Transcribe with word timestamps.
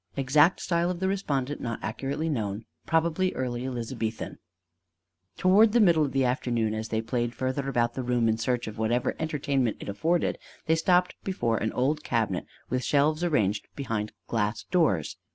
Exact 0.17 0.59
style 0.59 0.89
of 0.89 0.99
the 0.99 1.07
respondent 1.07 1.61
not 1.61 1.77
accurately 1.83 2.27
known 2.27 2.65
probably 2.87 3.35
early 3.35 3.67
Elizabethan. 3.67 4.39
Toward 5.37 5.73
the 5.73 5.79
middle 5.79 6.03
of 6.05 6.11
the 6.11 6.25
afternoon 6.25 6.73
as 6.73 6.89
they 6.89 7.03
played 7.03 7.35
further 7.35 7.69
about 7.69 7.93
the 7.93 8.01
room 8.01 8.27
in 8.27 8.39
search 8.39 8.65
of 8.65 8.79
whatever 8.79 9.15
entertainment 9.19 9.77
it 9.79 9.89
afforded, 9.89 10.39
they 10.65 10.73
stopped 10.75 11.13
before 11.23 11.57
an 11.59 11.71
old 11.73 12.03
cabinet 12.03 12.47
with 12.67 12.83
shelves 12.83 13.23
arranged 13.23 13.67
behind 13.75 14.11
glass 14.27 14.63
doors. 14.71 15.17